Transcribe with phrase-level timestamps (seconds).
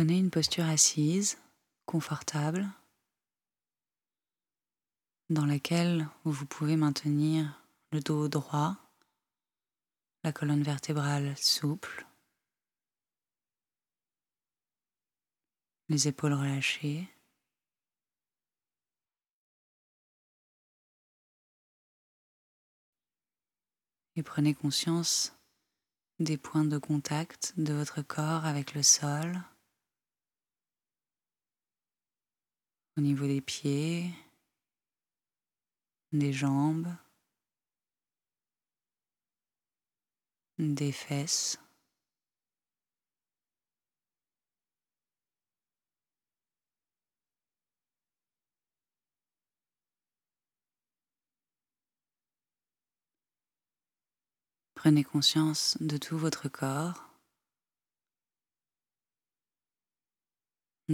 [0.00, 1.36] Prenez une posture assise,
[1.84, 2.66] confortable,
[5.28, 7.62] dans laquelle vous pouvez maintenir
[7.92, 8.78] le dos droit,
[10.24, 12.06] la colonne vertébrale souple,
[15.90, 17.06] les épaules relâchées.
[24.16, 25.34] Et prenez conscience
[26.20, 29.42] des points de contact de votre corps avec le sol,
[32.96, 34.10] au niveau des pieds,
[36.12, 36.88] des jambes,
[40.58, 41.58] des fesses.
[54.74, 57.09] Prenez conscience de tout votre corps,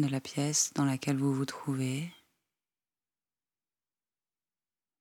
[0.00, 2.12] de la pièce dans laquelle vous vous trouvez,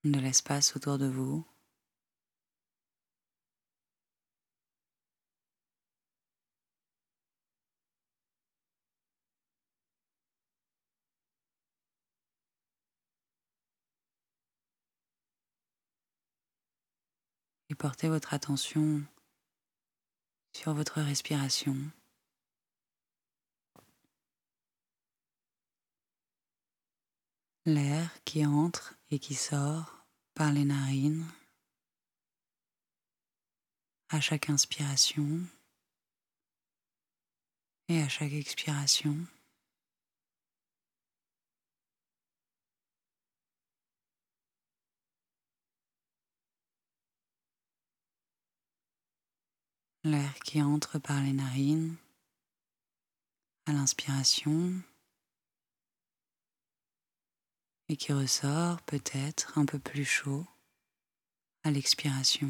[0.04, 1.46] de l'espace autour de vous.
[17.70, 19.02] et portez votre attention
[20.54, 21.76] sur votre respiration.
[27.68, 31.26] L'air qui entre et qui sort par les narines.
[34.10, 35.42] À chaque inspiration.
[37.88, 39.18] Et à chaque expiration.
[50.06, 51.96] l'air qui entre par les narines.
[53.66, 54.74] À l'inspiration
[57.90, 60.46] et qui ressort peut-être un peu plus chaud
[61.64, 62.50] à l'expiration.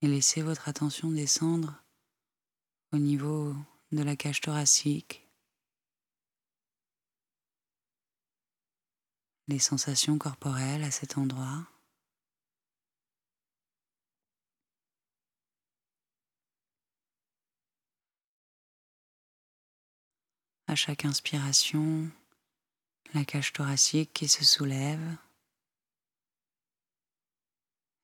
[0.00, 1.82] Et laissez votre attention descendre
[2.92, 3.54] au niveau
[3.92, 5.22] de la cage thoracique
[9.48, 11.71] les sensations corporelles à cet endroit.
[20.72, 22.08] À chaque inspiration,
[23.12, 25.18] la cage thoracique qui se soulève.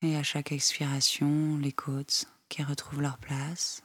[0.03, 3.83] Et à chaque expiration, les côtes qui retrouvent leur place.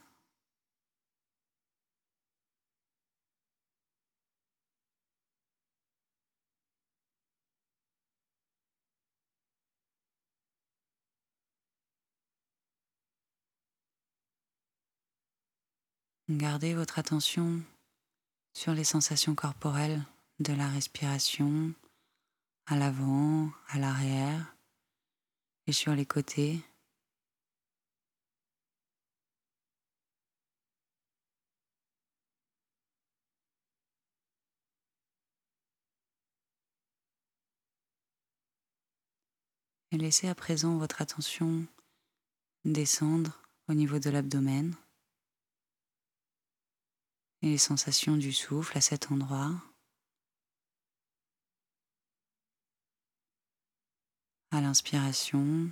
[16.28, 17.62] Gardez votre attention
[18.54, 20.02] sur les sensations corporelles
[20.38, 21.74] de la respiration
[22.66, 24.56] à l'avant, à l'arrière
[25.66, 26.60] et sur les côtés.
[39.90, 41.66] Et laissez à présent votre attention
[42.64, 44.74] descendre au niveau de l'abdomen
[47.44, 49.52] et les sensations du souffle à cet endroit.
[54.50, 55.70] À l'inspiration,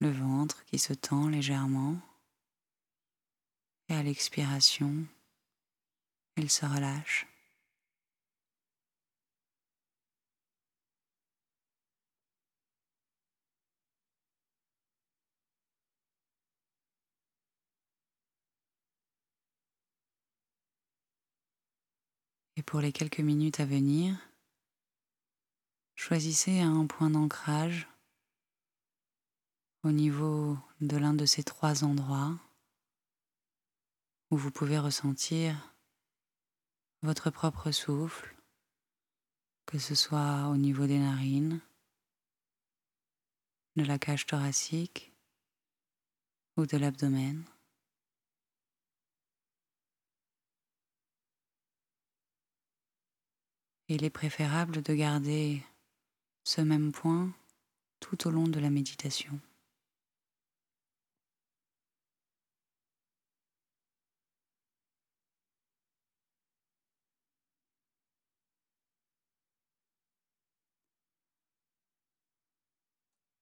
[0.00, 1.96] le ventre qui se tend légèrement
[3.88, 5.06] et à l'expiration,
[6.36, 7.31] il se relâche.
[22.62, 24.16] Et pour les quelques minutes à venir,
[25.96, 27.88] choisissez un point d'ancrage
[29.82, 32.38] au niveau de l'un de ces trois endroits
[34.30, 35.74] où vous pouvez ressentir
[37.02, 38.32] votre propre souffle,
[39.66, 41.60] que ce soit au niveau des narines,
[43.74, 45.12] de la cage thoracique
[46.56, 47.42] ou de l'abdomen.
[53.94, 55.62] Il est préférable de garder
[56.44, 57.30] ce même point
[58.00, 59.38] tout au long de la méditation.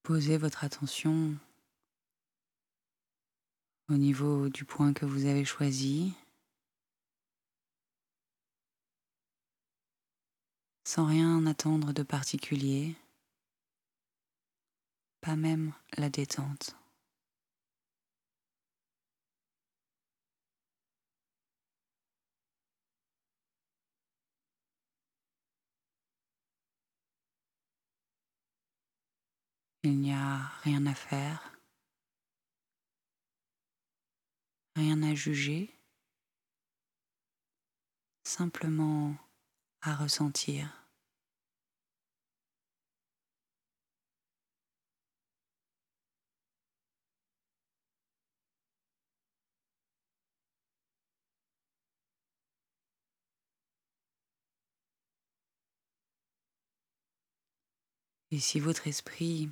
[0.03, 1.37] Posez votre attention
[3.89, 6.13] au niveau du point que vous avez choisi,
[10.91, 12.97] sans rien attendre de particulier,
[15.21, 16.75] pas même la détente.
[29.85, 31.53] Il n'y a rien à faire,
[34.75, 35.73] rien à juger,
[38.25, 39.15] simplement
[39.83, 40.80] à ressentir.
[58.33, 59.51] Et si votre esprit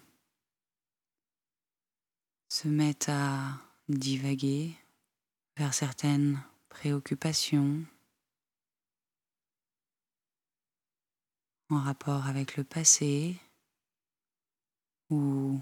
[2.48, 3.58] se mettent à
[3.88, 4.74] divaguer
[5.56, 7.84] vers certaines préoccupations
[11.70, 13.36] en rapport avec le passé
[15.10, 15.60] ou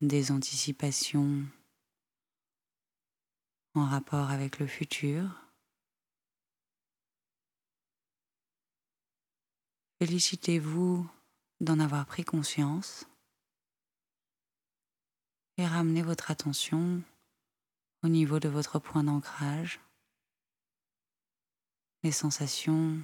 [0.00, 1.44] des anticipations
[3.74, 5.30] en rapport avec le futur.
[10.00, 11.08] Félicitez-vous
[11.60, 13.06] d'en avoir pris conscience
[15.56, 17.02] et ramenez votre attention
[18.02, 19.80] au niveau de votre point d'ancrage,
[22.04, 22.98] les sensations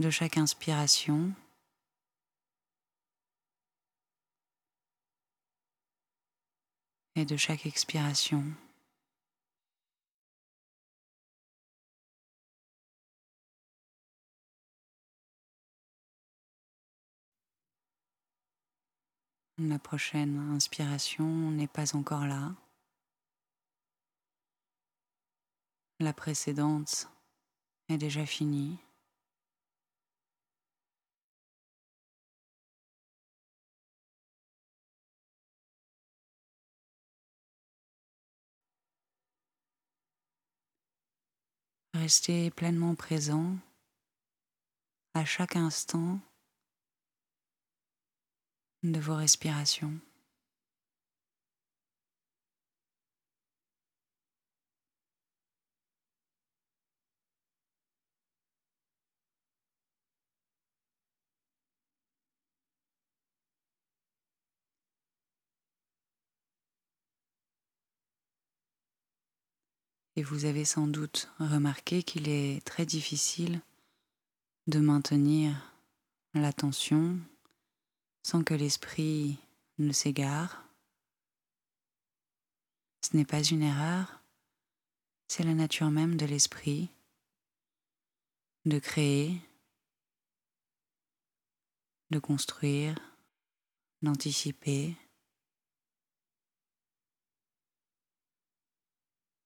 [0.00, 1.32] de chaque inspiration
[7.14, 8.44] et de chaque expiration.
[19.68, 22.52] La prochaine inspiration n'est pas encore là.
[26.00, 27.08] La précédente
[27.88, 28.76] est déjà finie.
[41.94, 43.54] Restez pleinement présent
[45.14, 46.18] à chaque instant
[48.82, 49.98] de vos respirations.
[70.16, 73.60] Et vous avez sans doute remarqué qu'il est très difficile
[74.66, 75.54] de maintenir
[76.34, 77.18] l'attention
[78.22, 79.38] sans que l'esprit
[79.78, 80.64] ne s'égare.
[83.00, 84.22] Ce n'est pas une erreur,
[85.28, 86.90] c'est la nature même de l'esprit
[88.64, 89.40] de créer,
[92.10, 92.96] de construire,
[94.02, 94.96] d'anticiper.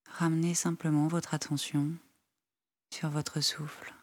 [0.07, 1.95] Ramenez simplement votre attention
[2.91, 3.96] sur votre souffle.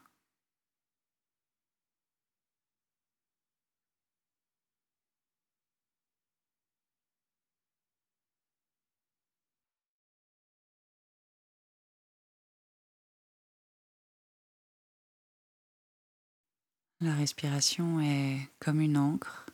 [17.03, 19.45] La respiration est comme une encre.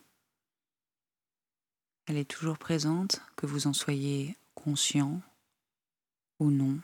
[2.06, 5.20] Elle est toujours présente, que vous en soyez conscient
[6.38, 6.78] ou non.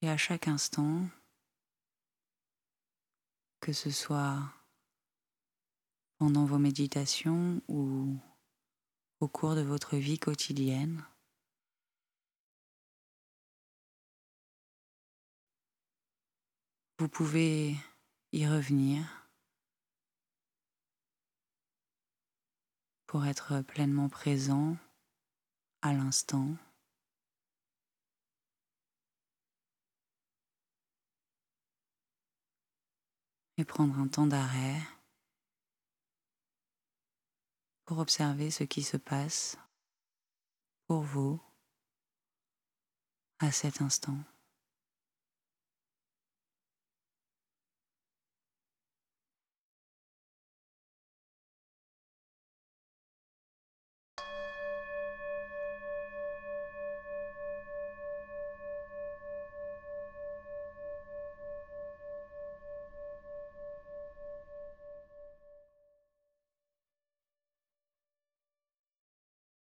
[0.00, 1.06] Et à chaque instant,
[3.60, 4.40] que ce soit
[6.16, 8.16] pendant vos méditations ou
[9.20, 11.04] au cours de votre vie quotidienne,
[17.02, 17.76] Vous pouvez
[18.30, 19.28] y revenir
[23.06, 24.76] pour être pleinement présent
[25.80, 26.54] à l'instant.
[33.56, 34.80] Et prendre un temps d'arrêt
[37.84, 39.58] pour observer ce qui se passe
[40.86, 41.40] pour vous
[43.40, 44.18] à cet instant.